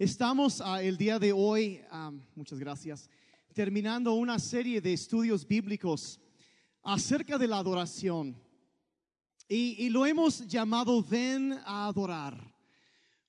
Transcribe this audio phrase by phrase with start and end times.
[0.00, 1.82] Estamos ah, el día de hoy,
[2.34, 3.10] muchas gracias,
[3.52, 6.18] terminando una serie de estudios bíblicos
[6.82, 8.34] acerca de la adoración.
[9.46, 12.42] Y, lo hemos llamado ven a adorar.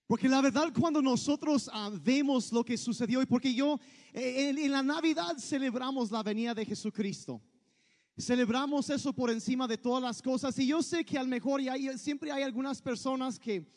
[0.07, 3.77] Porque la verdad cuando nosotros ah, vemos lo que sucedió y porque yo
[4.13, 7.41] eh, en, la Navidad celebramos la venida de Jesucristo.
[8.17, 11.59] Celebramos eso por encima de todas las cosas y yo sé que a lo mejor
[11.59, 13.69] y siempre hay algunas personas que,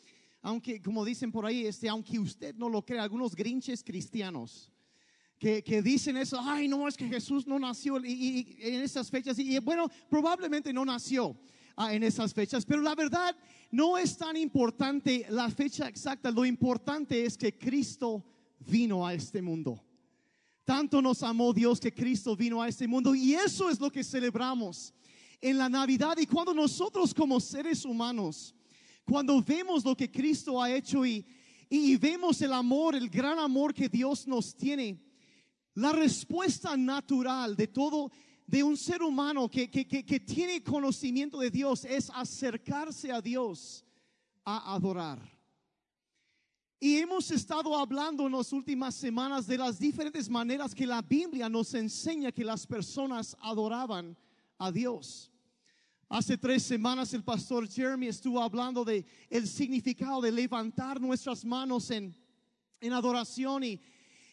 [0.47, 4.71] aunque como dicen por ahí, este, aunque usted no lo crea, algunos grinches cristianos
[5.39, 9.09] que, que dicen eso, ay no, es que Jesús no nació y- y- en esas
[9.09, 11.35] fechas y, y bueno, probablemente no nació
[11.75, 13.35] ah, en esas fechas, pero la verdad
[13.71, 18.23] no es tan importante la fecha exacta, lo importante es que Cristo
[18.59, 19.83] vino a este mundo.
[20.63, 24.03] Tanto nos amó Dios que Cristo vino a este mundo y eso es lo que
[24.03, 24.93] celebramos
[25.41, 28.53] en la Navidad y cuando nosotros como seres humanos,
[29.05, 31.25] cuando vemos lo que Cristo ha hecho y,
[31.69, 34.99] y vemos el amor, el gran amor que Dios nos tiene,
[35.75, 38.11] la respuesta natural de todo,
[38.47, 43.21] de un ser humano que, que, que, que tiene conocimiento de Dios es acercarse a
[43.21, 43.83] Dios
[44.43, 45.19] a adorar.
[46.79, 51.49] Y hemos estado hablando en las últimas semanas de las diferentes maneras que la Biblia
[51.49, 54.17] nos enseña que las personas adoraban
[54.57, 55.31] a Dios.
[56.07, 61.89] Hace tres semanas el pastor Jeremy estuvo hablando de el significado de levantar nuestras manos
[61.89, 62.15] en,
[62.79, 63.81] en adoración y,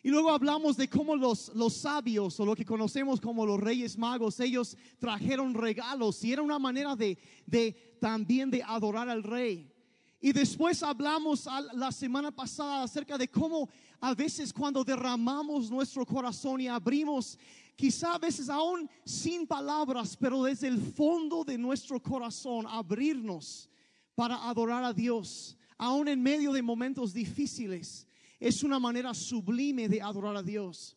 [0.03, 3.97] y luego hablamos de cómo los, los sabios o lo que conocemos como los reyes
[3.97, 9.73] magos, ellos trajeron regalos y era una manera de, de también de adorar al rey.
[10.20, 13.69] Y después hablamos la semana pasada acerca de cómo
[14.00, 17.39] a veces cuando derramamos nuestro corazón y abrimos,
[17.77, 23.69] quizá a veces aún sin palabras, pero desde el fondo de nuestro corazón, abrirnos
[24.15, 28.06] para adorar a Dios, aún en medio de momentos difíciles,
[28.39, 30.97] es una manera sublime de adorar a Dios.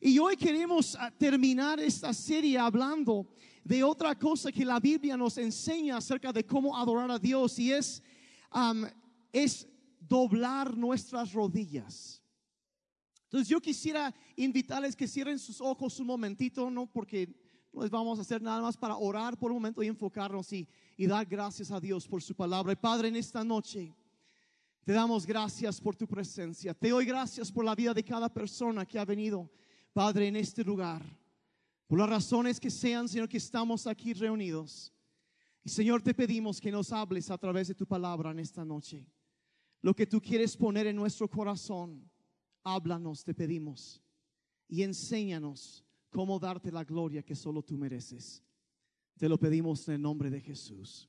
[0.00, 3.26] Y hoy queremos ah, terminar esta serie hablando
[3.64, 7.72] de otra cosa que la Biblia nos enseña acerca de cómo adorar a Dios y
[7.72, 8.02] es,
[8.50, 8.86] am,
[9.32, 9.66] es
[9.98, 12.22] doblar nuestras rodillas.
[13.34, 17.28] Entonces yo quisiera invitarles que cierren sus ojos un momentito, no porque
[17.72, 20.68] no les vamos a hacer nada más para orar por un momento y enfocarnos y,
[20.98, 22.72] dar gracias a Dios por su palabra.
[22.72, 23.92] Y Padre, en esta noche
[24.84, 26.74] te damos gracias por tu presencia.
[26.74, 29.50] Te doy gracias por la vida de cada persona que ha venido,
[29.92, 31.02] Padre, en este lugar.
[31.88, 34.92] Por las razones que sean, Señor, que estamos aquí reunidos.
[35.64, 39.04] Y Señor, te pedimos que nos hables a través de tu palabra en esta noche.
[39.82, 42.08] Lo que tú quieres poner en nuestro corazón,
[42.64, 44.02] háblanos, te pedimos.
[44.68, 48.42] Y enséñanos cómo darte la gloria que solo tú mereces.
[49.16, 51.08] Te lo pedimos en el nombre de Jesús.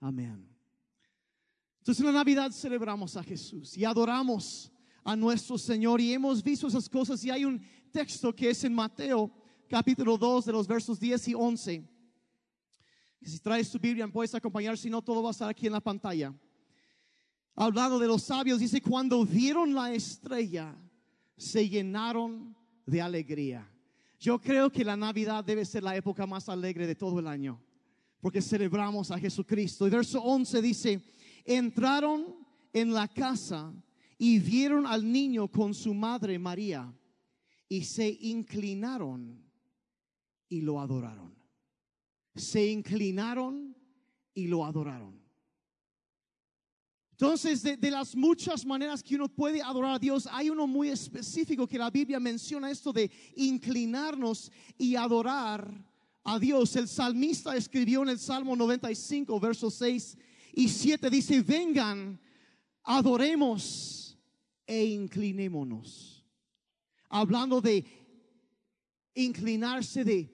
[0.00, 0.48] Amén.
[1.78, 4.72] Entonces en la Navidad celebramos a Jesús y adoramos
[5.04, 7.60] a nuestro Señor y hemos visto esas cosas y hay un
[7.92, 9.32] texto que es en Mateo
[9.68, 11.88] capítulo 2 de los versos 10 y 11.
[13.18, 15.72] Que si traes tu Biblia puedes acompañar, si no todo va a estar aquí en
[15.72, 16.34] la pantalla.
[17.54, 20.74] Hablando de los sabios, dice, cuando vieron la estrella,
[21.36, 23.68] se llenaron de alegría.
[24.18, 27.60] Yo creo que la Navidad debe ser la época más alegre de todo el año,
[28.20, 29.86] porque celebramos a Jesucristo.
[29.86, 31.02] Y verso 11 dice,
[31.44, 32.36] entraron
[32.72, 33.72] en la casa
[34.16, 36.94] y vieron al niño con su madre María
[37.68, 39.42] y se inclinaron
[40.48, 41.34] y lo adoraron.
[42.34, 43.76] Se inclinaron
[44.34, 45.21] y lo adoraron.
[47.22, 51.68] Entonces, de, las muchas maneras que uno puede adorar a Dios, hay uno muy específico
[51.68, 55.72] que la Biblia menciona esto de inclinarnos y adorar
[56.24, 56.74] a Dios.
[56.74, 60.18] El salmista escribió en el Salmo 95, versos 6
[60.54, 62.20] y 7, dice, vengan,
[62.82, 64.18] adoremos
[64.66, 66.26] e inclinémonos.
[67.08, 67.84] Hablando de
[69.14, 70.28] inclinarse, de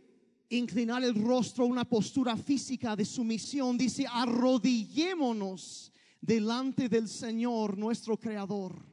[0.48, 8.84] inclinar el rostro, una postura física de sumisión, dice, arrodillémonos delante del Señor nuestro Creador,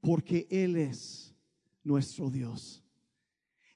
[0.00, 1.34] porque Él es
[1.82, 2.82] nuestro Dios.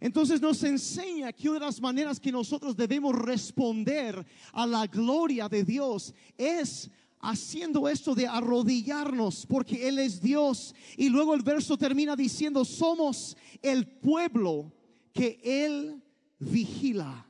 [0.01, 5.49] Entonces nos enseña que una de las maneras que nosotros debemos responder a la gloria
[5.49, 6.91] de Dios es
[7.21, 10.75] haciendo esto de arrodillarnos porque Él es Dios.
[10.97, 14.73] Y luego el verso termina diciendo, somos el pueblo
[15.13, 16.03] que Él
[16.39, 17.27] vigila,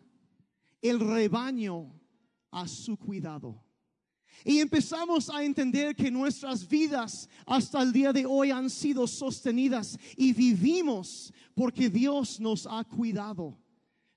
[0.82, 1.92] el rebaño
[2.50, 3.63] a su cuidado.
[4.44, 9.98] Y empezamos a entender que nuestras vidas hasta el día de hoy han sido sostenidas
[10.18, 13.58] y vivimos porque Dios nos ha cuidado,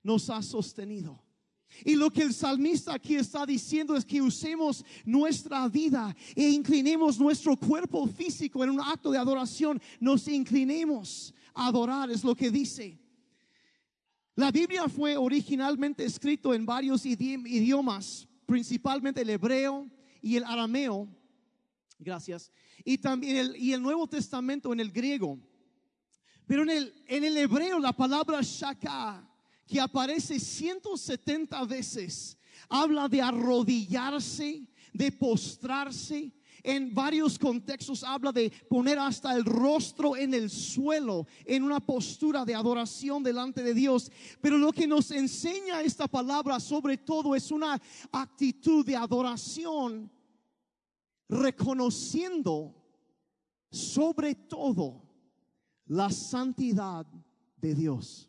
[0.02, 1.24] nos ha sostenido.
[1.82, 7.18] Y lo que el salmista aquí está diciendo es que usemos nuestra vida e inclinemos
[7.18, 9.80] nuestro cuerpo físico en un acto de adoración.
[9.98, 12.98] Nos inclinemos a adorar, es lo que dice.
[14.34, 19.88] La Biblia fue originalmente escrito en varios idiomas, principalmente el hebreo
[20.22, 21.08] y el arameo.
[21.98, 22.50] Gracias.
[22.84, 25.38] Y también el, y el Nuevo Testamento en el griego.
[26.46, 29.28] Pero en el, en el hebreo la palabra shaka
[29.66, 32.38] que aparece 170 veces,
[32.70, 36.32] habla de arrodillarse, de postrarse.
[36.62, 42.44] En varios contextos habla de poner hasta el rostro en el suelo, en una postura
[42.44, 44.10] de adoración delante de Dios.
[44.40, 47.80] Pero lo que nos enseña esta palabra sobre todo es una
[48.12, 50.10] actitud de adoración,
[51.28, 52.74] reconociendo
[53.70, 55.02] sobre todo
[55.86, 57.06] la santidad
[57.56, 58.28] de Dios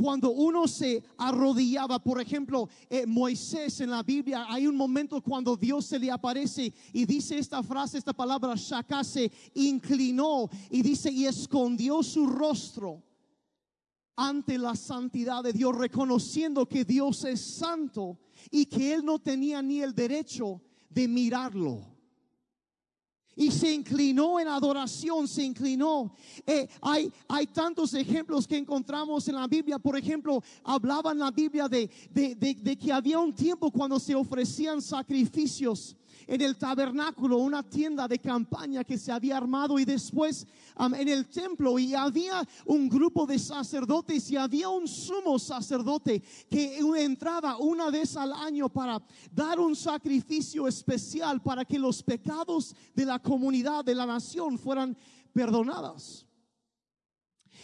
[0.00, 5.56] cuando uno se arrodillaba, por ejemplo, eh, Moisés en la Biblia, hay un momento cuando
[5.56, 11.10] Dios se le aparece y dice esta frase, esta palabra, Shaka se inclinó y dice
[11.10, 13.02] y escondió su rostro
[14.16, 18.18] ante la santidad de Dios, reconociendo que Dios es santo
[18.50, 21.97] y que él no tenía ni el derecho de mirarlo
[23.38, 26.12] y se inclinó en adoración, se inclinó.
[26.44, 29.78] Eh, hay, hay tantos ejemplos que encontramos en la Biblia.
[29.78, 34.82] Por ejemplo, hablaba en la Biblia de, de que había un tiempo cuando se ofrecían
[34.82, 35.96] sacrificios
[36.28, 40.46] en el tabernáculo, una tienda de campaña que se había armado y después
[40.78, 46.78] en el templo y había un grupo de sacerdotes y había un sumo sacerdote que
[46.98, 49.02] entraba una vez al año para
[49.32, 54.94] dar un sacrificio especial para que los pecados de la comunidad, de la nación fueran
[55.32, 56.27] perdonados.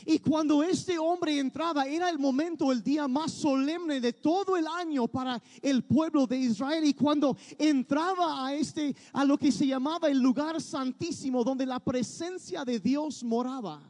[0.07, 4.67] Y cuando este hombre entraba, era el momento, el día más solemne de todo el
[4.67, 6.85] año para el pueblo de Israel.
[6.85, 11.81] Y cuando entraba a este, a lo que se llamaba el lugar santísimo, donde la
[11.81, 13.83] presencia de Dios moraba,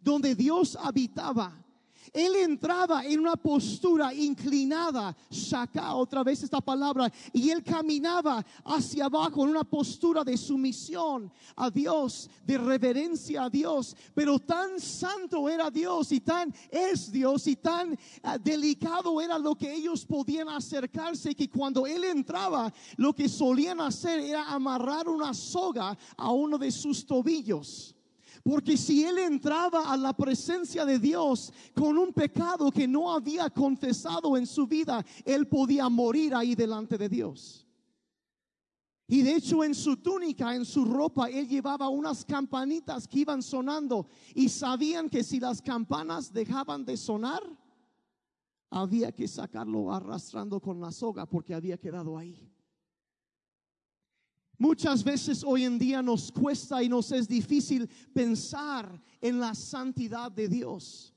[0.00, 1.65] donde Dios habitaba,
[2.12, 9.06] él entraba en una postura inclinada, saca otra vez esta palabra, y él caminaba hacia
[9.06, 13.96] abajo en una postura de sumisión a Dios, de reverencia a Dios.
[14.14, 17.98] Pero tan santo era Dios y tan es Dios y tan eh,
[18.42, 24.20] delicado era lo que ellos podían acercarse que cuando él entraba, lo que solían hacer
[24.20, 27.95] era amarrar una soga a uno de sus tobillos.
[28.46, 33.50] Porque si él entraba a la presencia de Dios con un pecado que no había
[33.50, 37.66] confesado en su vida, él podía morir ahí delante de Dios.
[39.08, 43.42] Y de hecho en su túnica, en su ropa, él llevaba unas campanitas que iban
[43.42, 47.42] sonando y sabían que si las campanas dejaban de sonar,
[48.70, 52.48] había que sacarlo arrastrando con la soga porque había quedado ahí.
[54.58, 60.30] Muchas veces hoy en día nos cuesta y nos es difícil pensar en la santidad
[60.32, 61.15] de Dios.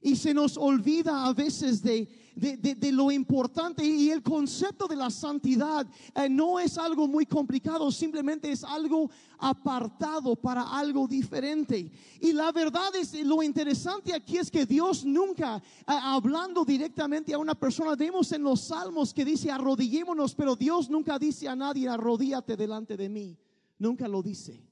[0.00, 2.08] Y se nos olvida a veces de,
[2.38, 7.90] de, lo importante y el concepto de la santidad eh, no es algo muy complicado,
[7.90, 11.90] simplemente es algo apartado para algo diferente.
[12.20, 17.38] Y la verdad es, lo interesante aquí es que Dios nunca, eh, hablando directamente a
[17.38, 21.88] una persona, vemos en los salmos que dice arrodillémonos, pero Dios nunca dice a nadie
[21.88, 23.36] arrodíate delante de mí,
[23.78, 24.62] nunca lo dice.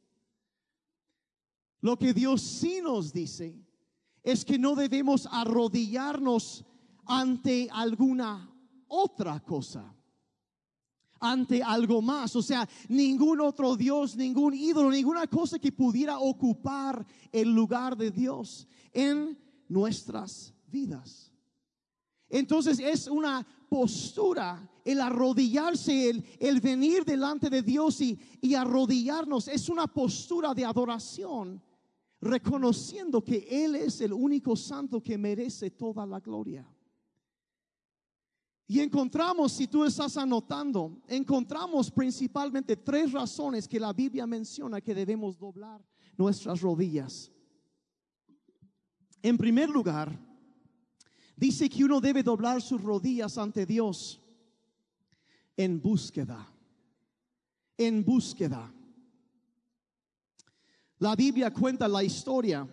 [1.80, 3.65] Lo que Dios sí nos dice
[4.26, 6.64] es que no debemos arrodillarnos
[7.06, 8.52] ante alguna
[8.88, 9.94] otra cosa,
[11.20, 12.34] ante algo más.
[12.34, 18.10] O sea, ningún otro Dios, ningún ídolo, ninguna cosa que pudiera ocupar el lugar de
[18.10, 21.32] Dios en nuestras vidas.
[22.28, 29.86] Entonces es una postura, el arrodillarse, el, venir delante de Dios y arrodillarnos, es una
[29.86, 31.62] postura de adoración
[32.20, 36.66] reconociendo que Él es el único santo que merece toda la gloria.
[38.68, 44.94] Y encontramos, si tú estás anotando, encontramos principalmente tres razones que la Biblia menciona que
[44.94, 45.84] debemos doblar
[46.16, 47.30] nuestras rodillas.
[49.22, 50.18] En primer lugar,
[51.36, 54.20] dice que uno debe doblar sus rodillas ante Dios
[55.56, 56.52] en búsqueda,
[57.76, 58.72] en búsqueda.
[60.98, 62.66] La Biblia cuenta la historia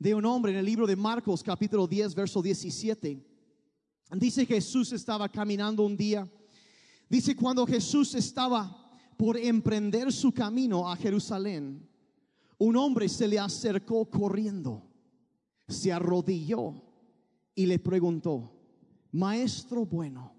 [0.00, 3.24] de un hombre en el libro de Marcos capítulo 10 verso 17.
[4.16, 6.28] Dice Jesús estaba caminando un día.
[7.08, 11.88] Dice cuando Jesús estaba por emprender su camino a Jerusalén,
[12.58, 14.90] un hombre se le acercó corriendo,
[15.68, 16.82] se arrodilló
[17.54, 18.50] y le preguntó,
[19.12, 20.34] Maestro bueno,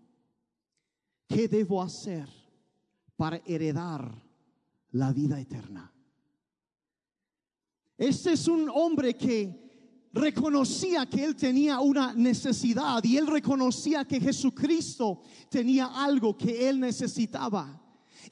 [1.26, 2.28] ¿qué debo hacer
[3.16, 4.25] para heredar
[4.96, 5.92] la vida eterna?
[7.98, 14.20] Este es un hombre que reconocía que él tenía una necesidad y él reconocía que
[14.20, 17.82] Jesucristo tenía algo que él necesitaba.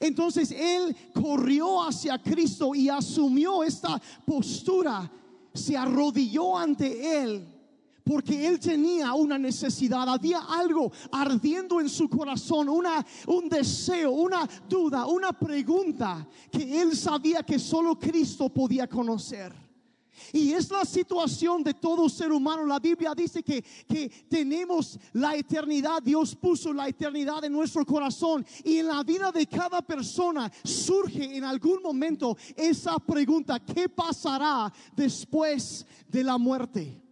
[0.00, 5.10] Entonces él corrió hacia Cristo y asumió esta postura,
[5.52, 7.53] se arrodilló ante él
[8.04, 14.48] porque él tenía una necesidad, había algo ardiendo en su corazón, una, un deseo, una
[14.68, 19.64] duda, una pregunta que él sabía que solo Cristo podía conocer.
[20.32, 22.64] Y es la situación de todo ser humano.
[22.64, 26.02] La Biblia dice que, que, tenemos la eternidad.
[26.02, 28.46] Dios puso la eternidad en nuestro corazón.
[28.62, 34.72] Y en la vida de cada persona surge en algún momento esa pregunta, ¿qué pasará
[34.94, 37.03] después de la muerte?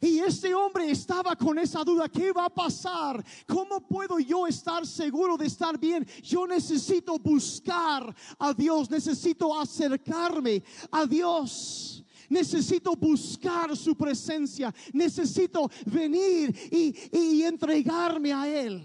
[0.00, 3.24] Y este hombre estaba con esa duda, ¿qué va a pasar?
[3.46, 6.06] ¿Cómo puedo yo estar seguro de estar bien?
[6.22, 12.04] Yo necesito buscar a Dios, necesito acercarme a Dios.
[12.28, 14.74] Necesito buscar su presencia.
[14.92, 18.82] Necesito venir y, y entregarme a Él.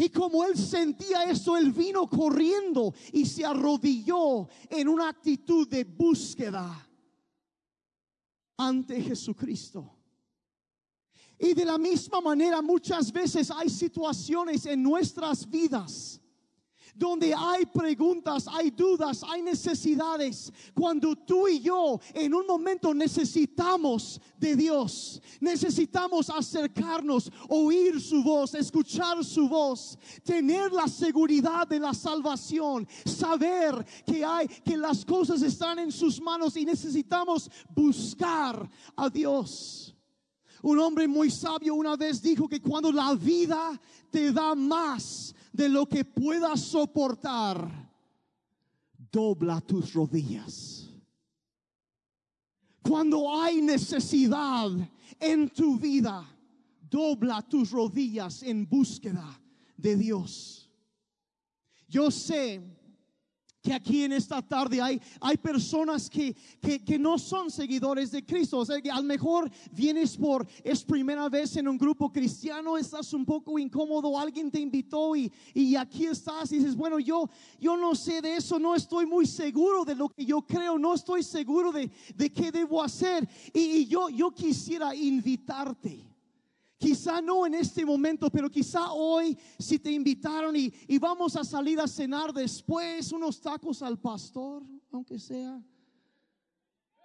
[0.00, 5.82] Y como él sentía eso, él vino corriendo y se arrodilló en una actitud de
[5.82, 6.88] búsqueda
[8.56, 9.97] ante Jesucristo.
[11.38, 16.20] Y de la misma manera muchas veces hay situaciones en nuestras vidas
[16.98, 20.52] donde hay preguntas, hay dudas, hay necesidades.
[20.74, 28.52] Cuando tú y yo en un momento necesitamos de Dios, necesitamos acercarnos, oír su voz,
[28.54, 35.40] escuchar su voz, tener la seguridad de la salvación, saber que hay que las cosas
[35.42, 39.94] están en sus manos y necesitamos buscar a Dios.
[40.62, 45.68] Un hombre muy sabio una vez dijo que cuando la vida te da más de
[45.68, 47.90] lo que puedas soportar,
[49.10, 50.88] dobla tus rodillas.
[52.82, 54.70] Cuando hay necesidad
[55.20, 56.24] en tu vida,
[56.88, 59.40] dobla tus rodillas en búsqueda
[59.76, 60.70] de Dios.
[61.86, 62.77] Yo sé
[63.68, 68.56] que aquí en esta tarde hay, hay personas que, que, no son seguidores de Cristo.
[68.60, 72.78] O sea, que a lo mejor vienes por, es primera vez en un grupo cristiano,
[72.78, 77.28] estás un poco incómodo, alguien te invitó y, y aquí estás y dices, bueno, yo,
[77.60, 80.94] yo no sé de eso, no estoy muy seguro de lo que yo creo, no
[80.94, 83.28] estoy seguro de, de qué debo hacer.
[83.52, 86.07] Y, y yo, yo quisiera invitarte
[86.78, 91.80] Quizá no en este momento, pero quizá hoy si te invitaron y, vamos a salir
[91.80, 95.60] a cenar después, unos tacos al pastor, aunque sea,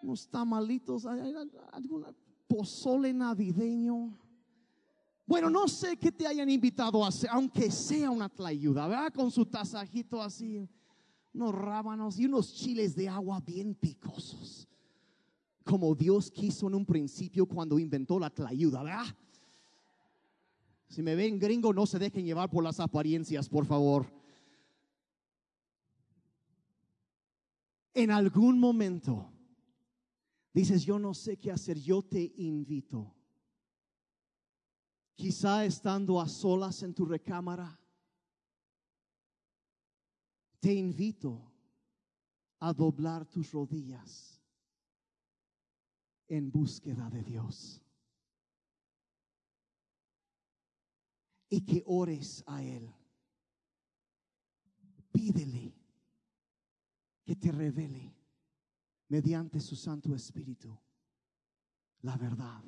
[0.04, 2.06] unos tamalitos, algún
[2.48, 4.16] pozole navideño.
[5.26, 9.12] Bueno, no sé qué te hayan invitado a hacer, aunque sea una tlayuda, ¿verdad?
[9.12, 10.70] Con su tasajito así,
[11.34, 14.68] unos rábanos y unos chiles de agua bien picosos.
[15.64, 19.06] Como Dios quiso en un principio cuando inventó la tlayuda, ¿verdad?
[20.94, 24.06] Si me ven gringo, no se dejen llevar por las apariencias, por favor.
[27.96, 29.34] En algún momento
[30.54, 33.12] dices, yo no sé qué hacer, yo te invito.
[35.16, 37.80] Quizá estando a solas en tu recámara,
[40.60, 41.52] te invito
[42.60, 44.40] a doblar tus rodillas
[46.28, 47.83] en búsqueda de Dios.
[51.54, 52.92] Y que ores a Él.
[55.12, 55.72] Pídele
[57.24, 58.12] que te revele
[59.08, 60.76] mediante su Santo Espíritu
[62.02, 62.64] la verdad.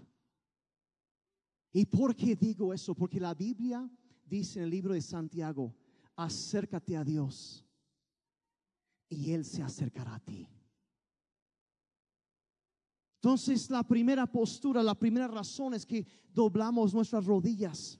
[1.74, 2.94] ¿Y por qué digo eso?
[2.94, 3.90] Porque la Biblia
[4.24, 5.76] dice en el libro de Santiago,
[6.16, 7.66] acércate a Dios
[9.10, 10.48] y Él se acercará a ti.
[13.16, 18.00] Entonces la primera postura, la primera razón es que doblamos nuestras rodillas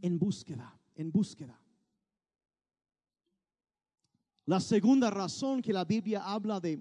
[0.00, 1.58] en búsqueda, en búsqueda.
[4.46, 6.80] La segunda razón que la Biblia habla de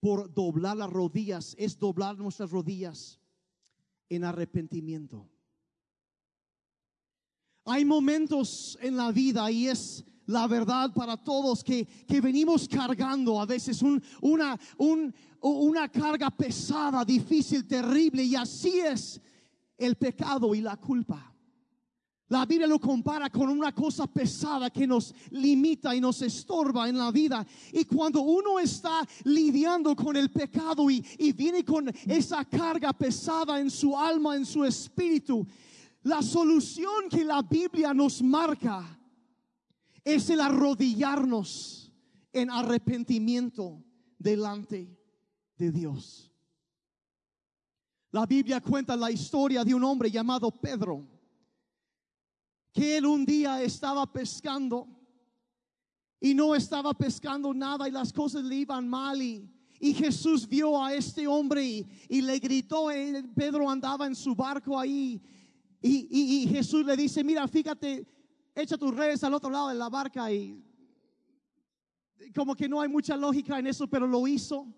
[0.00, 3.18] por doblar las rodillas es doblar nuestras rodillas
[4.08, 5.28] en arrepentimiento.
[7.64, 13.40] Hay momentos en la vida y es la verdad para todos que, que venimos cargando
[13.40, 13.82] a veces
[14.20, 14.58] una,
[15.40, 19.20] una carga pesada, difícil, terrible y así es
[19.76, 21.34] el pecado y la culpa.
[22.28, 26.98] La Biblia lo compara con una cosa pesada que nos limita y nos estorba en
[26.98, 27.46] la vida.
[27.72, 33.58] Y cuando uno está lidiando con el pecado y, y, viene con esa carga pesada
[33.58, 35.46] en su alma, en su espíritu,
[36.02, 38.98] la solución que la Biblia nos marca
[40.04, 41.92] es el arrodillarnos
[42.32, 43.82] en arrepentimiento
[44.18, 44.96] delante
[45.56, 46.30] de Dios.
[48.10, 51.06] La Biblia cuenta la historia de un hombre llamado Pedro,
[52.78, 54.86] que él un día estaba pescando
[56.20, 60.80] y no estaba pescando nada y las cosas le iban mal y, y Jesús vio
[60.80, 61.64] a este hombre
[62.08, 65.20] y, le gritó, eh, Pedro andaba en su barco ahí
[65.82, 68.06] y, y Jesús le dice, mira, fíjate,
[68.54, 70.62] echa tus redes al otro lado de la barca y
[72.32, 74.72] como que no hay mucha lógica en eso, pero lo hizo.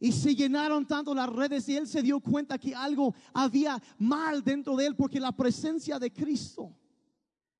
[0.00, 4.42] Y se llenaron tanto las redes y él se dio cuenta que algo había mal
[4.42, 6.74] dentro de él porque la presencia de Cristo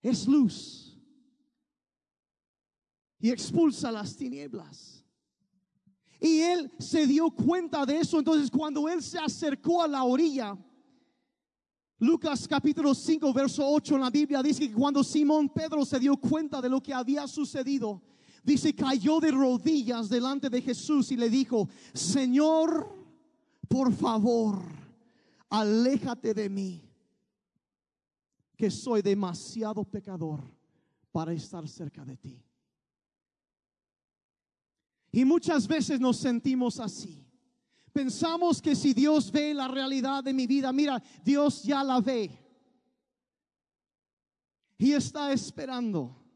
[0.02, 0.97] es luz
[3.21, 5.05] y expulsa las tinieblas.
[6.21, 8.19] Y él se dio cuenta de eso.
[8.19, 10.57] Entonces cuando él se acercó a la orilla,
[12.00, 16.17] Lucas capítulo 5, verso 8 en la Biblia dice que cuando Simón Pedro se dio
[16.17, 18.02] cuenta de lo que había sucedido,
[18.45, 22.88] dice, cayó de rodillas delante de Jesús y le dijo, Señor,
[23.67, 24.62] por favor,
[25.50, 26.88] aléjate de mí,
[28.59, 30.43] que soy demasiado pecador
[31.12, 32.43] para estar cerca de ti.
[35.12, 37.25] Y muchas veces nos sentimos así.
[37.93, 42.37] Pensamos que si Dios ve la realidad de mi vida, mira, Dios ya la ve.
[44.77, 46.28] Y está esperando.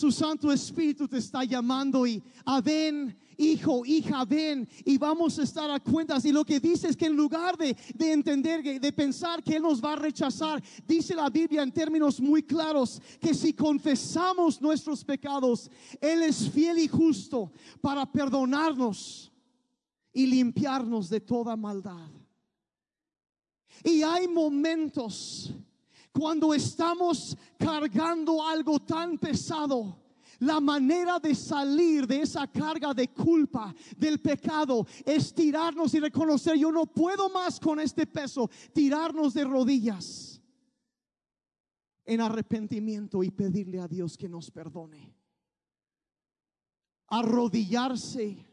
[0.00, 5.42] Su Santo Espíritu te está llamando y a ven, hijo, hija, ven y vamos a
[5.42, 6.24] estar a cuentas.
[6.24, 9.62] Y lo que dice es que en lugar de, de entender, de pensar que Él
[9.62, 15.04] nos va a rechazar, dice la Biblia en términos muy claros que si confesamos nuestros
[15.04, 17.52] pecados, Él es fiel y justo
[17.82, 19.30] para perdonarnos
[20.14, 22.08] y limpiarnos de toda maldad.
[23.84, 25.52] Y hay momentos
[26.12, 29.98] cuando estamos cargando algo tan pesado.
[30.40, 36.56] La manera de salir de esa carga de culpa, del pecado, es tirarnos y reconocer,
[36.56, 40.40] yo no puedo más con este peso, tirarnos de rodillas
[42.06, 45.14] en arrepentimiento y pedirle a Dios que nos perdone.
[47.08, 48.46] Arrodillarse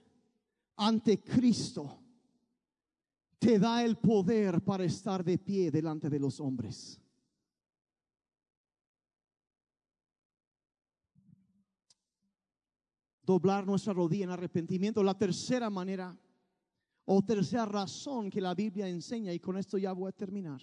[0.75, 2.03] ante Cristo
[3.39, 6.99] te da el poder para estar de pie delante de los hombres.
[13.27, 15.03] Doblar nuestra rodilla en arrepentimiento.
[15.03, 16.17] La tercera manera
[17.03, 20.61] o tercera razón que la Biblia enseña, y con esto ya voy a terminar,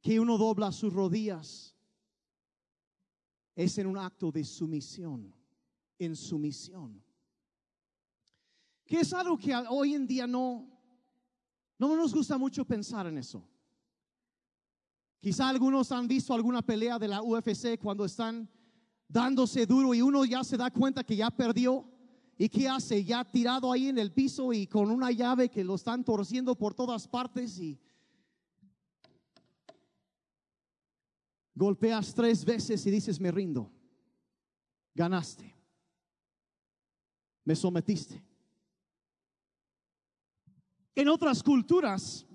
[0.00, 1.74] que uno dobla sus rodillas
[3.54, 5.34] es en un acto de sumisión,
[5.98, 7.04] en sumisión
[8.84, 10.68] que es algo que hoy en día no,
[11.78, 13.46] no nos gusta mucho pensar en eso.
[15.20, 18.48] Quizá algunos han visto alguna pelea de la UFC cuando están
[19.14, 21.88] dándose duro y uno ya se da cuenta que ya perdió.
[22.36, 23.04] ¿Y qué hace?
[23.04, 26.74] Ya tirado ahí en el piso y con una llave que lo están torciendo por
[26.74, 27.80] todas partes y
[31.54, 33.70] golpeas tres veces y dices, me rindo.
[34.96, 35.54] Ganaste.
[37.44, 38.20] Me sometiste.
[40.96, 42.26] En otras culturas,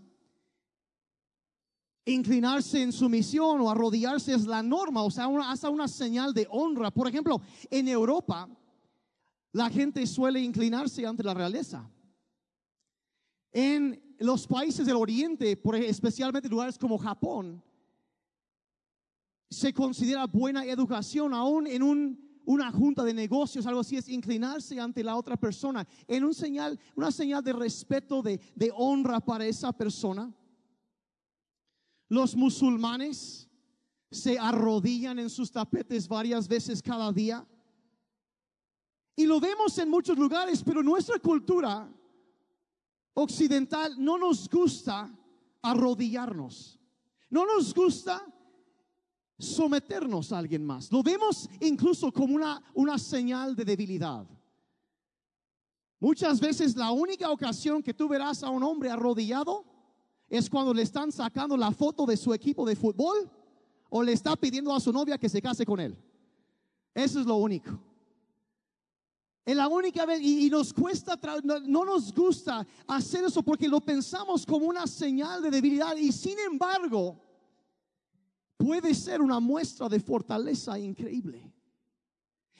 [2.11, 6.47] inclinarse en sumisión o arrodillarse es la norma, o sea, una, hasta una señal de
[6.49, 6.91] honra.
[6.91, 8.47] Por ejemplo, en Europa,
[9.51, 11.89] la gente suele inclinarse ante la realeza.
[13.51, 17.63] En los países del Oriente, por, especialmente lugares como Japón,
[19.49, 24.79] se considera buena educación aún en un una junta de negocios, algo así, es inclinarse
[24.79, 29.45] ante la otra persona en un señal, una señal de respeto, de, de honra para
[29.45, 30.33] esa persona.
[32.09, 33.47] Los musulmanes
[34.11, 37.47] se arrodillan en sus tapetes varias veces cada día.
[39.15, 41.87] Y lo vemos en muchos lugares, pero nuestra cultura
[43.13, 45.15] occidental no nos gusta
[45.61, 46.79] arrodillarnos.
[47.29, 48.25] No nos gusta
[49.37, 50.91] someternos a alguien más.
[50.91, 54.27] Lo vemos incluso como una, una señal de debilidad.
[55.99, 59.65] Muchas veces la única ocasión que tú verás a un hombre arrodillado
[60.29, 63.29] es cuando le están sacando la foto de su equipo de fútbol
[63.89, 65.97] o le está pidiendo a su novia que se case con él.
[66.93, 67.79] Eso es lo único.
[69.45, 73.81] Es la única vez, y, nos cuesta, no, no, nos gusta hacer eso porque lo
[73.81, 75.95] pensamos como una señal de debilidad.
[75.95, 77.19] Y sin embargo,
[78.55, 81.51] puede ser una muestra de fortaleza increíble.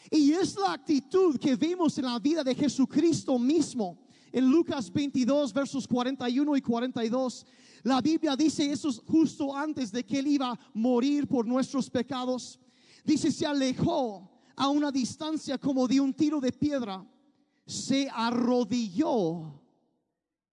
[0.10, 3.99] Y es la actitud que vemos en la vida de Jesucristo mismo.
[4.31, 7.45] En Lucas 22, versos 41 y 42,
[7.83, 12.59] la Biblia dice eso justo antes de que él iba a morir por nuestros pecados.
[13.03, 17.05] Dice, se alejó a una distancia como de un tiro de piedra,
[17.65, 19.61] se arrodilló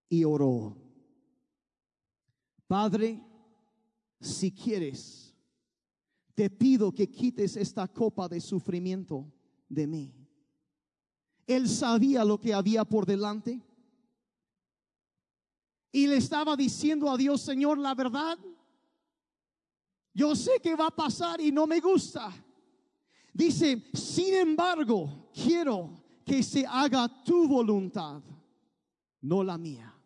[0.09, 0.77] y oró.
[2.67, 3.23] Padre,
[4.21, 5.35] si quieres,
[6.35, 9.33] te pido que quites esta copa de sufrimiento
[9.69, 10.15] de mí.
[11.47, 13.63] Él sabía lo que había por delante.
[15.97, 18.37] Y le estaba diciendo a Dios, Señor, la verdad,
[20.13, 22.31] yo sé que va a pasar y no me gusta.
[23.33, 28.21] Dice, sin embargo, quiero que se haga tu voluntad,
[29.23, 29.97] no la mía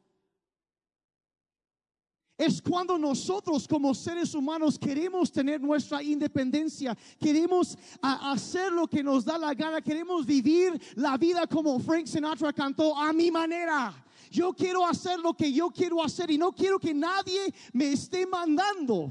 [2.40, 9.26] es cuando nosotros como seres humanos queremos tener nuestra independencia, queremos hacer lo que nos
[9.26, 13.92] da la gana, queremos vivir la vida como Frank Sinatra cantó a mi manera.
[14.30, 18.26] Yo quiero hacer lo que yo quiero hacer y no quiero que nadie me esté
[18.26, 19.10] mandando.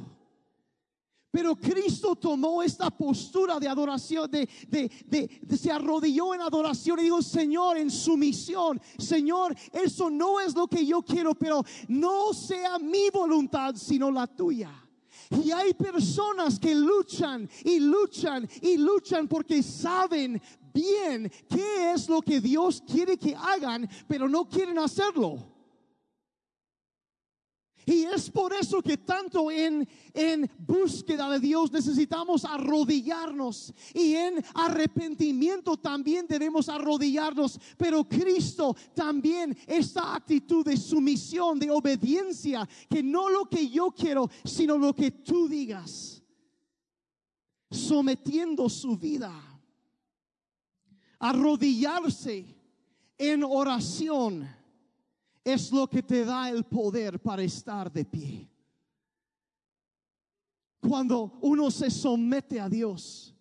[1.32, 4.49] Pero Cristo tomó esta postura de adoración, de,
[5.55, 10.84] se arrodilló en adoración y dijo, Señor, en sumisión, Señor, eso no es lo que
[10.84, 14.71] yo quiero, pero no sea mi voluntad, sino la tuya.
[15.29, 20.41] Y hay personas que luchan y luchan y luchan porque saben
[20.73, 25.58] bien qué es lo que Dios quiere que hagan, pero no quieren hacerlo.
[27.85, 33.73] Y es por eso que tanto en, en búsqueda de Dios necesitamos arrodillarnos.
[33.93, 37.59] Y en arrepentimiento también debemos arrodillarnos.
[37.77, 44.29] Pero Cristo también esta actitud de sumisión, de obediencia, que no lo que yo quiero,
[44.43, 46.21] sino lo que tú digas,
[47.71, 49.33] sometiendo su vida,
[51.19, 52.45] arrodillarse
[53.17, 54.58] en oración
[55.53, 58.49] es lo que te da el poder para estar de pie.
[60.79, 63.35] Cuando uno se somete a Dios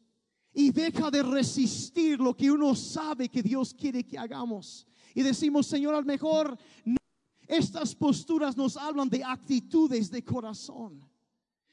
[0.53, 5.67] y deja de resistir lo que uno sabe que Dios quiere que hagamos y decimos,
[5.67, 6.59] Señor, al mejor
[7.47, 11.03] estas posturas nos hablan de actitudes de corazón,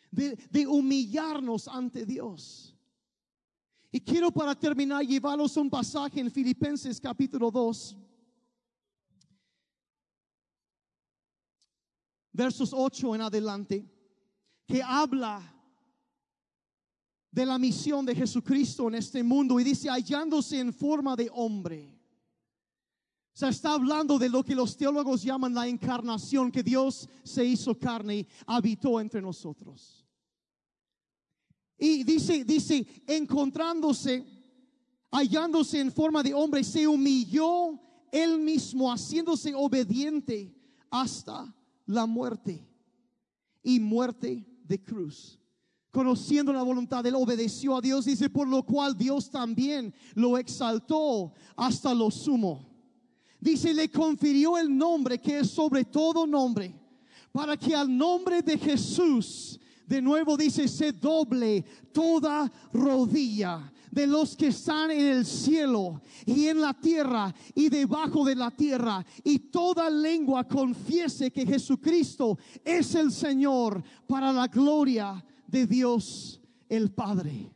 [0.10, 2.76] de, humillarnos ante Dios.
[3.92, 7.98] Y quiero para terminar llevarlos un pasaje en Filipenses capítulo 2.
[12.36, 13.90] Versos 8 en adelante,
[14.68, 15.52] que habla
[17.32, 22.00] de la misión de Jesucristo en este mundo y dice hallándose en forma de hombre.
[23.34, 27.44] O sea, está hablando de lo que los teólogos llaman la encarnación, que Dios se
[27.44, 30.06] hizo carne y habitó entre nosotros.
[31.78, 34.26] Y dice, dice, encontrándose,
[35.12, 37.78] hallándose en forma de hombre, se humilló
[38.10, 40.56] él mismo, haciéndose obediente
[40.90, 41.54] hasta
[41.86, 42.68] la muerte
[43.64, 45.40] y muerte de cruz.
[45.92, 51.34] Conociendo la voluntad, él obedeció a Dios, dice, por lo cual Dios también lo exaltó
[51.56, 52.68] hasta lo sumo.
[53.40, 56.76] Dice, le confirió el nombre que es sobre todo nombre,
[57.32, 64.36] para que al nombre de Jesús, de nuevo dice, se doble toda rodilla de los
[64.36, 69.06] que están en el cielo y en la tierra y debajo de la tierra.
[69.24, 76.92] Y toda lengua confiese que Jesucristo es el Señor para la gloria de Dios el
[76.92, 77.55] Padre.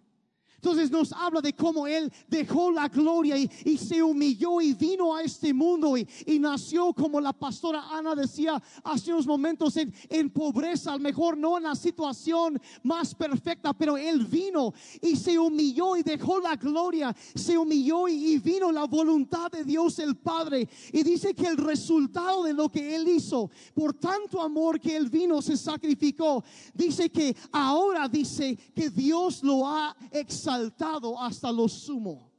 [0.61, 5.23] Entonces nos habla de cómo Él dejó la gloria y, se humilló y vino a
[5.23, 6.05] este mundo y,
[6.37, 11.57] nació como la pastora Ana decía hace unos momentos en, pobreza, a lo mejor no
[11.57, 17.15] en la situación más perfecta, pero Él vino y se humilló y dejó la gloria,
[17.35, 20.67] se humilló y, y vino la voluntad de Dios el Padre.
[20.91, 25.09] Y dice que el resultado de lo que Él hizo, por tanto amor que Él
[25.09, 26.43] vino, se sacrificó.
[26.73, 32.31] Dice que ahora dice que Dios lo ha exaltado exaltado hasta lo sumo.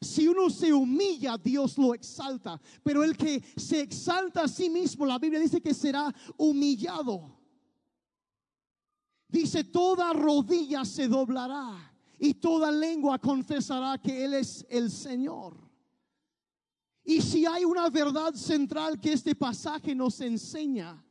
[0.00, 2.60] Si uno se humilla, Dios lo exalta.
[2.82, 7.40] Pero el que se exalta a sí mismo, la Biblia dice que será humillado.
[9.28, 15.56] Dice, toda rodilla se doblará y toda lengua confesará que Él es el Señor.
[17.02, 21.02] Y si hay una verdad central que este pasaje nos enseña,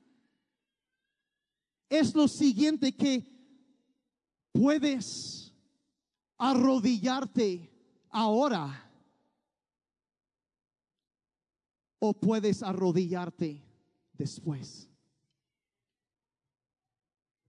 [1.90, 3.28] es lo siguiente que
[4.52, 5.53] puedes
[6.44, 7.72] arrodillarte
[8.10, 8.92] ahora
[12.00, 13.64] o puedes arrodillarte
[14.12, 14.90] después.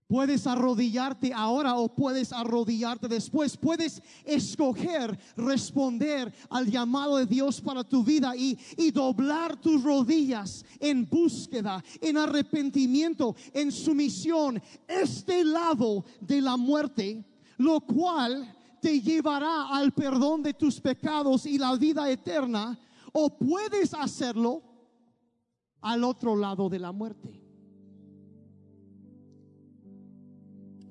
[0.07, 3.57] Puedes arrodillarte ahora o puedes arrodillarte después.
[3.57, 10.63] Puedes escoger responder al llamado de Dios para tu vida y, y, doblar tus rodillas
[10.79, 17.25] en búsqueda, en arrepentimiento, en sumisión, este lado de la muerte,
[17.57, 18.55] lo cual
[18.85, 22.77] te llevará al perdón de tus pecados y la vida eterna.
[23.11, 24.61] O puedes hacerlo
[25.81, 27.41] al otro lado de la muerte.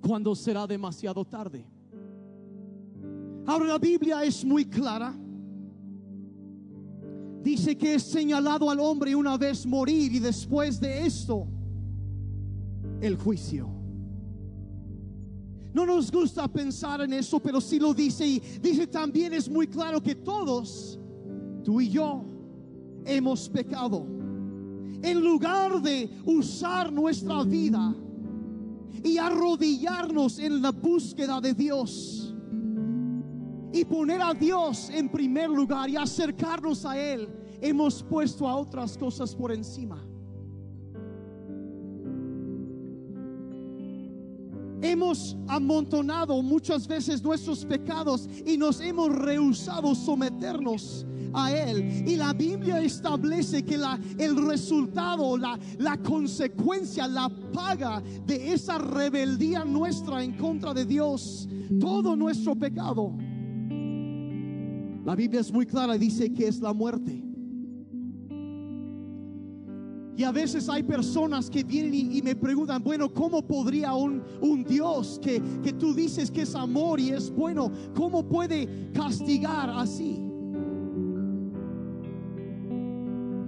[0.06, 1.64] cuando será demasiado tarde.
[3.46, 5.14] Ahora la Biblia es muy clara.
[7.42, 11.46] Dice que es señalado al hombre una vez morir y después de esto
[13.00, 13.73] el juicio.
[15.74, 19.66] No nos gusta pensar en eso, pero sí lo dice y dice también es muy
[19.66, 21.00] claro que todos,
[21.64, 22.24] tú y yo,
[23.04, 24.06] hemos pecado.
[25.02, 27.92] En lugar de usar nuestra vida
[29.02, 32.32] y arrodillarnos en la búsqueda de Dios
[33.72, 37.28] y poner a Dios en primer lugar y acercarnos a Él,
[37.60, 40.06] hemos puesto a otras cosas por encima.
[44.84, 52.04] Hemos amontonado muchas veces nuestros pecados y nos hemos rehusado someternos a Él.
[52.06, 58.76] Y la Biblia establece que la, el resultado, la, la consecuencia, la paga de esa
[58.76, 61.48] rebeldía nuestra en contra de Dios,
[61.80, 63.10] todo nuestro pecado.
[65.02, 67.33] La Biblia es muy clara dice que es la muerte.
[70.16, 74.62] Y a veces hay personas que vienen y, me preguntan, bueno, ¿cómo podría un, un
[74.62, 80.20] Dios que, que tú dices que es amor y es bueno, cómo puede castigar así?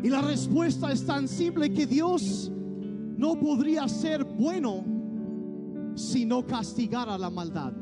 [0.02, 2.50] Y la respuesta es tan simple que Dios
[3.16, 4.84] no podría ser bueno
[5.94, 7.72] si no castigara la maldad.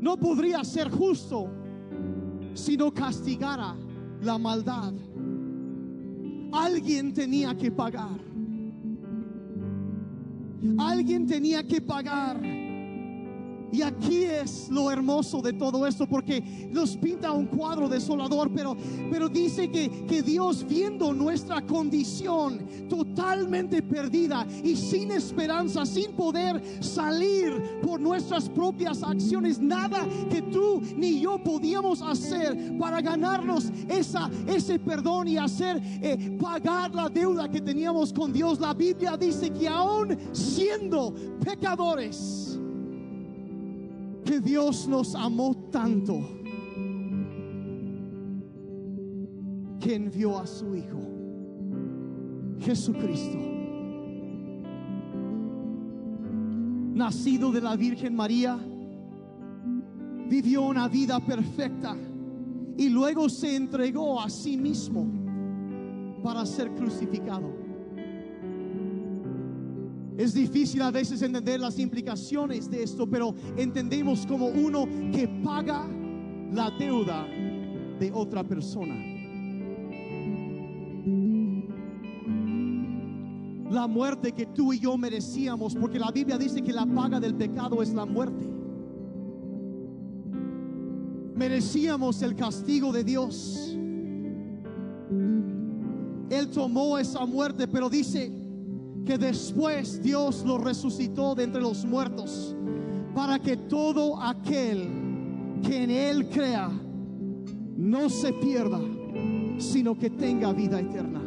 [0.00, 1.48] No podría ser justo
[2.54, 3.76] si no castigara
[4.22, 4.92] la maldad.
[6.52, 8.18] Alguien tenía que pagar.
[10.78, 12.40] Alguien tenía que pagar.
[13.72, 18.76] Y aquí es lo hermoso de todo esto, porque nos pinta un cuadro desolador, pero,
[19.10, 26.62] pero dice que, que Dios viendo nuestra condición totalmente perdida y sin esperanza, sin poder
[26.82, 34.30] salir por nuestras propias acciones, nada que tú ni yo podíamos hacer para ganarnos esa,
[34.46, 38.58] ese perdón y hacer eh, pagar la deuda que teníamos con Dios.
[38.60, 42.49] La Biblia dice que aún siendo pecadores,
[44.38, 46.20] Dios nos amó tanto
[49.80, 51.00] que envió a su Hijo,
[52.60, 53.38] Jesucristo,
[56.94, 58.58] nacido de la Virgen María,
[60.28, 61.96] vivió una vida perfecta
[62.76, 65.06] y luego se entregó a sí mismo
[66.22, 67.59] para ser crucificado.
[70.20, 75.88] Es difícil a veces entender las implicaciones de esto, pero entendemos como uno que paga
[76.52, 77.26] la deuda
[77.98, 78.94] de otra persona.
[83.70, 87.34] La muerte que tú y yo merecíamos, porque la Biblia dice que la paga del
[87.34, 88.46] pecado es la muerte.
[91.34, 93.74] Merecíamos el castigo de Dios.
[96.28, 98.39] Él tomó esa muerte, pero dice,
[99.04, 102.54] que después Dios lo resucitó de entre los muertos
[103.14, 104.88] para que todo aquel
[105.62, 106.70] que en Él crea
[107.76, 108.80] no se pierda,
[109.58, 111.20] sino que tenga vida eterna.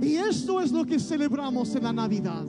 [0.00, 2.44] Y esto es lo que celebramos en la Navidad.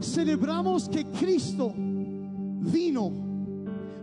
[0.00, 3.10] Celebramos que Cristo vino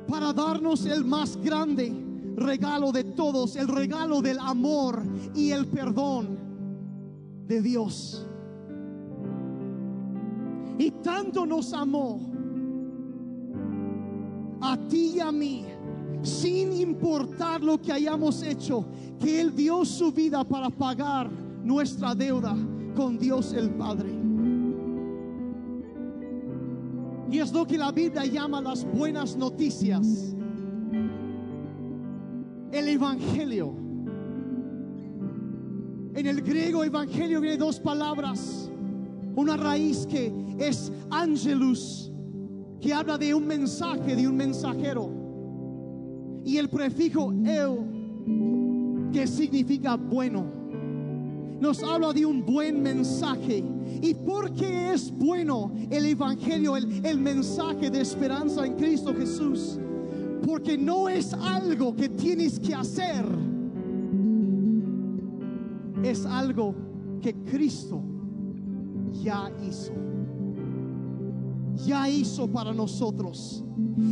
[0.07, 1.93] para darnos el más grande
[2.35, 5.03] regalo de todos, el regalo del amor
[5.33, 6.34] y el perdón
[7.47, 8.25] de Dios.
[10.77, 12.19] Y tanto nos amó
[14.61, 15.65] a ti y a mí,
[16.21, 18.85] sin importar lo que hayamos hecho,
[19.19, 21.29] que Él dio su vida para pagar
[21.63, 22.55] nuestra deuda
[22.95, 24.09] con Dios el Padre.
[27.31, 30.35] Y es lo que la Biblia llama las buenas noticias.
[32.71, 33.84] El Evangelio.
[36.15, 38.69] En el griego evangelio viene dos palabras.
[39.35, 42.09] Una raíz que es angelus,
[42.79, 45.11] que habla de un mensaje, de un mensajero.
[46.45, 50.55] Y el prefijo eu, que significa bueno.
[51.59, 53.63] nos habla de un buen mensaje.
[54.01, 59.79] ¿Y por qué es bueno el Evangelio, el, el mensaje de esperanza en Cristo Jesús?
[60.45, 63.44] Porque no es algo que tienes que hacer.
[66.05, 66.75] Es algo
[67.19, 67.99] que Cristo
[69.23, 69.91] ya hizo.
[71.83, 73.64] Ya hizo para nosotros.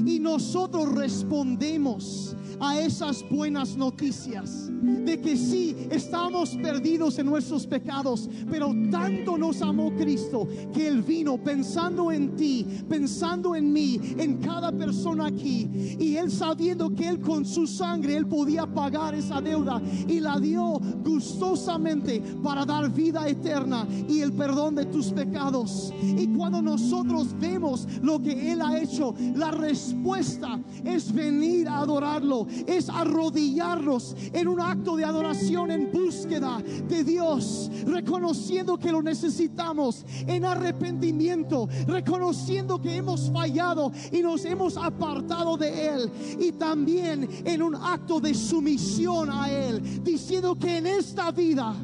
[0.05, 8.29] Y nosotros respondemos a esas buenas noticias de que sí estamos perdidos en nuestros pecados,
[8.49, 14.37] pero tanto nos amó Cristo que Él vino pensando en ti, pensando en mí, en
[14.37, 19.41] cada persona aquí, y Él sabiendo que Él con su sangre Él podía pagar esa
[19.41, 25.93] deuda y la dio gustosamente para dar vida eterna y el perdón de tus pecados.
[26.01, 32.47] Y cuando nosotros vemos lo que Él ha hecho, la respuesta es venir a adorarlo,
[32.67, 40.05] es arrodillarnos en un acto de adoración en búsqueda de Dios, reconociendo que lo necesitamos
[40.27, 47.61] en arrepentimiento, reconociendo que hemos fallado y nos hemos apartado de Él, y también en
[47.61, 51.75] un acto de sumisión a Él, diciendo que en esta vida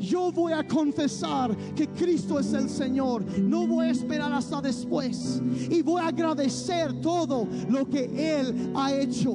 [0.00, 3.24] yo voy a confesar que Cristo es el Señor.
[3.38, 5.40] No voy a esperar hasta después.
[5.70, 9.34] Y voy a agradecer todo lo que Él ha hecho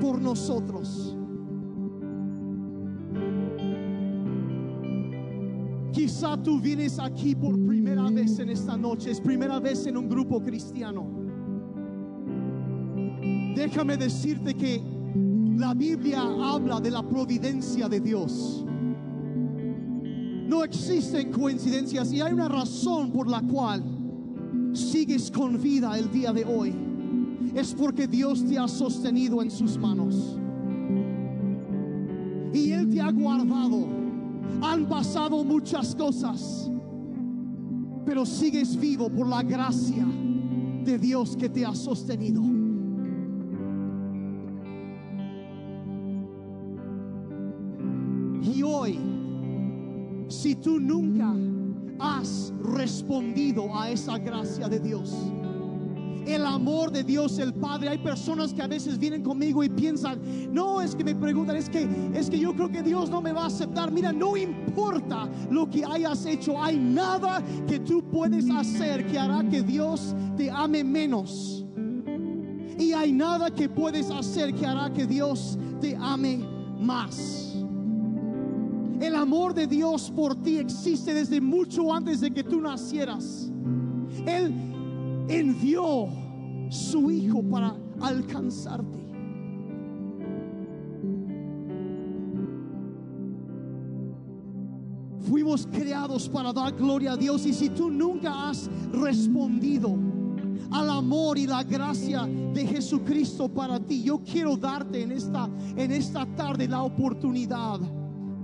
[0.00, 1.16] por nosotros.
[5.92, 10.08] Quizá tú vienes aquí por primera vez en esta noche, es primera vez en un
[10.08, 11.04] grupo cristiano.
[13.56, 14.80] Déjame decirte que
[15.58, 18.64] la Biblia habla de la providencia de Dios.
[20.64, 23.82] Existen coincidencias y hay una razón por la cual
[24.72, 26.74] sigues con vida el día de hoy.
[27.54, 30.38] Es porque Dios te ha sostenido en sus manos.
[32.52, 33.86] Y Él te ha guardado.
[34.62, 36.70] Han pasado muchas cosas,
[38.04, 40.06] pero sigues vivo por la gracia
[40.84, 42.59] de Dios que te ha sostenido.
[50.40, 51.34] Si tú nunca
[51.98, 55.14] has respondido a esa gracia de Dios,
[56.26, 57.90] el amor de Dios el Padre.
[57.90, 60.18] Hay personas que a veces vienen conmigo y piensan,
[60.50, 63.32] no, es que me preguntan, es que es que yo creo que Dios no me
[63.32, 63.92] va a aceptar.
[63.92, 69.46] Mira, no importa lo que hayas hecho, hay nada que tú puedes hacer que hará
[69.48, 71.66] que Dios te ame menos.
[72.78, 76.38] Y hay nada que puedes hacer que hará que Dios te ame
[76.78, 77.59] más.
[79.00, 83.50] El amor de Dios por ti existe desde mucho antes de que tú nacieras.
[84.26, 84.52] Él
[85.26, 86.06] envió
[86.68, 88.98] su Hijo para alcanzarte.
[95.20, 99.96] Fuimos creados para dar gloria a Dios y si tú nunca has respondido
[100.72, 105.90] al amor y la gracia de Jesucristo para ti, yo quiero darte en esta en
[105.90, 107.80] esta tarde la oportunidad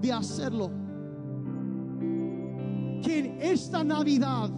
[0.00, 0.70] de hacerlo.
[3.02, 4.50] Que en esta Navidad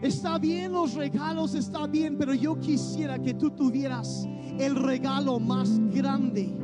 [0.00, 5.76] Está bien los regalos, está bien, pero yo quisiera que tú tuvieras el regalo más
[5.92, 6.56] grande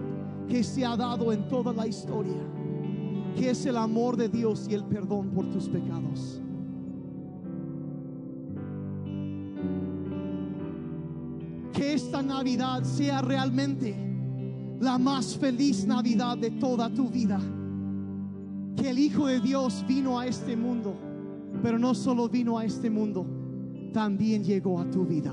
[0.49, 2.40] que se ha dado en toda la historia,
[3.37, 6.40] que es el amor de Dios y el perdón por tus pecados.
[11.73, 14.13] Que esta Navidad sea realmente
[14.80, 17.40] la más feliz Navidad de toda tu vida.
[18.76, 20.94] Que el Hijo de Dios vino a este mundo
[21.62, 23.26] pero no solo vino a este mundo,
[23.92, 25.32] también llegó a tu vida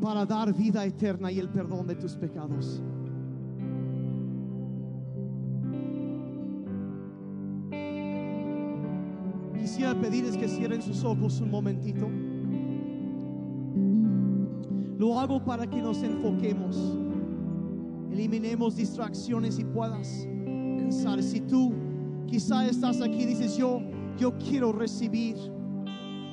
[0.00, 2.82] para dar vida eterna y el perdón de tus pecados.
[9.56, 12.08] Quisiera pedirles que cierren sus ojos un momentito.
[14.98, 16.98] Lo hago para que nos enfoquemos,
[18.12, 21.72] eliminemos distracciones y puedas pensar si tú
[22.32, 23.82] Quizá estás aquí dices, yo,
[24.18, 25.36] yo quiero recibir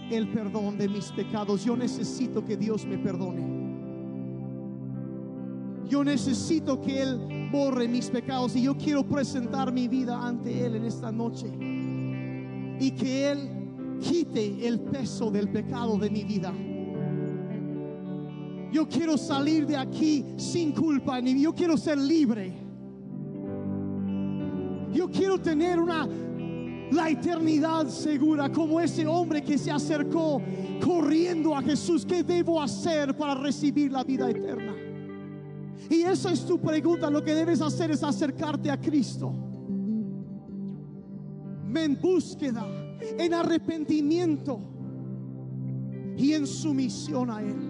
[0.10, 1.66] el perdón de mis pecados.
[1.66, 3.46] Yo necesito que Dios me perdone.
[5.90, 10.76] Yo necesito que Él borre mis pecados y yo quiero presentar mi vida ante Él
[10.76, 11.48] en esta noche.
[12.80, 16.54] Y que Él quite el peso del pecado de mi vida.
[18.72, 22.54] Yo quiero salir de aquí sin culpa, ni yo quiero ser libre.
[24.92, 26.08] Yo quiero tener una
[26.92, 30.42] la eternidad segura como ese hombre que se acercó
[30.84, 32.06] corriendo a Jesús.
[32.06, 34.76] ¿Qué debo hacer para recibir la vida eterna?
[35.90, 37.10] Y esa es tu pregunta.
[37.10, 39.34] Lo que debes hacer es acercarte a Cristo.
[41.76, 42.66] En búsqueda,
[43.18, 44.60] en arrepentimiento
[46.18, 47.69] y en sumisión a Él.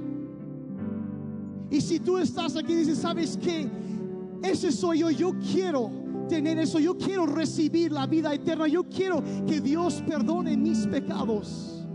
[1.71, 3.69] Y si tú estás aquí y dices, ¿sabes qué?
[4.41, 5.91] Ese soy yo, yo quiero
[6.27, 11.85] tener eso, yo quiero recibir la vida eterna, yo quiero que Dios perdone mis pecados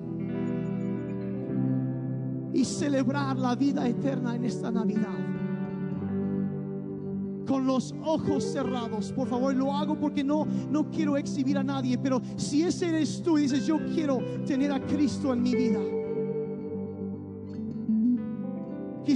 [2.52, 5.18] y celebrar la vida eterna en esta Navidad.
[7.46, 11.98] Con los ojos cerrados, por favor, lo hago porque no, no quiero exhibir a nadie,
[11.98, 15.80] pero si ese eres tú y dices, yo quiero tener a Cristo en mi vida.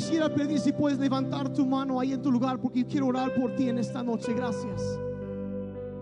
[0.08, 3.54] Quisiera pedir si puedes levantar tu mano ahí en tu lugar porque quiero orar por
[3.56, 4.32] ti en esta noche.
[4.32, 4.98] Gracias.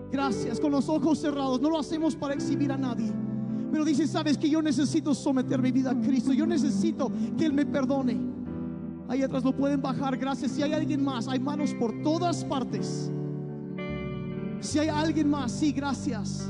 [0.09, 0.61] Gracias.
[0.61, 1.59] Con los ojos cerrados.
[1.59, 3.11] No lo hacemos para exhibir a nadie.
[3.69, 6.31] Pero dice, sabes que yo necesito someter mi vida a Cristo.
[6.31, 8.17] Yo necesito que Él me perdone.
[9.09, 10.15] Ahí atrás lo pueden bajar.
[10.15, 10.53] Gracias.
[10.53, 13.11] Si hay alguien más, hay manos por todas partes.
[14.61, 16.47] Si hay alguien más, sí, gracias.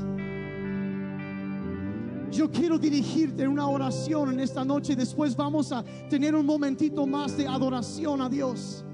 [2.30, 4.94] Yo quiero dirigirte una oración en esta noche.
[4.94, 8.84] Después vamos a tener un momentito más de adoración a Dios.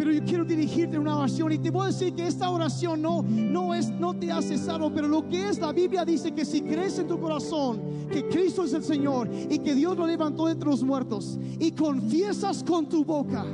[0.00, 3.22] Pero yo quiero dirigirte una oración y te voy a decir que esta oración no,
[3.22, 6.62] no, es, no te hace salvo, pero lo que es la Biblia dice que si
[6.62, 10.70] crees en tu corazón que Cristo es el Señor y que Dios lo levantó entre
[10.70, 13.44] los muertos y confiesas con tu boca,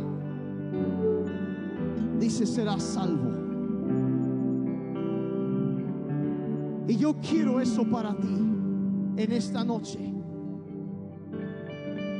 [2.20, 3.35] dice serás salvo.
[6.88, 8.28] Y yo quiero eso para ti
[9.16, 9.98] en esta noche.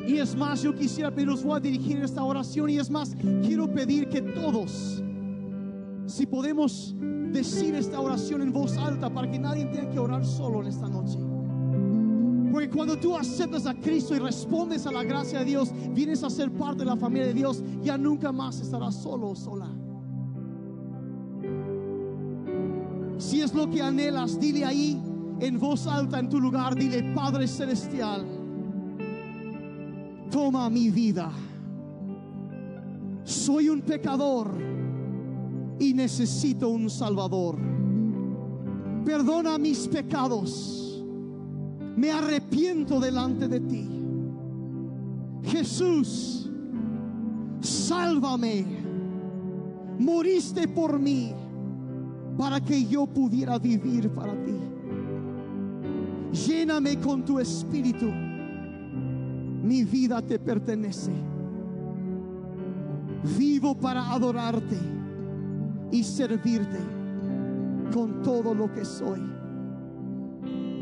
[0.07, 2.71] Y es más, yo quisiera pedir, os voy a dirigir esta oración.
[2.71, 5.03] Y es más, quiero pedir que todos,
[6.07, 6.95] si podemos
[7.33, 10.89] decir esta oración en voz alta para que nadie tenga que orar solo en esta
[10.89, 11.19] noche.
[12.53, 16.31] Porque cuando tú aceptas a Cristo y respondes a la gracia de Dios, vienes a
[16.31, 19.69] ser parte de la familia de Dios, ya nunca más estarás solo o sola.
[23.19, 25.01] Si es lo que anhelas, dile ahí
[25.41, 28.25] en voz alta en tu lugar, dile, Padre Celestial,
[30.31, 31.31] toma mi vida.
[33.25, 34.51] Soy un pecador
[35.79, 37.59] y necesito un Salvador.
[39.05, 41.03] Perdona mis pecados.
[41.97, 43.89] Me arrepiento delante de ti.
[45.45, 46.51] Jesús,
[47.61, 48.65] sálvame.
[49.99, 51.33] Moriste por mí
[52.37, 54.55] para que yo pudiera vivir para ti.
[56.47, 58.07] Lléname con tu espíritu.
[59.63, 61.13] Mi vida te pertenece.
[63.39, 64.77] Vivo para adorarte
[65.91, 66.79] y servirte
[67.93, 69.21] con todo lo que soy.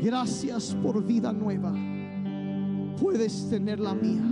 [0.01, 1.73] Gracias por vida nueva.
[3.01, 4.23] Puedes tener la mía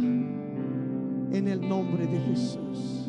[1.32, 3.03] en el nombre de Jesús.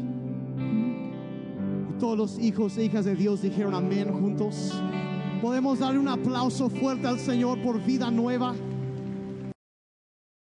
[2.04, 4.78] Todos los hijos e hijas de Dios dijeron amén juntos.
[5.40, 8.54] Podemos darle un aplauso fuerte al Señor por vida nueva.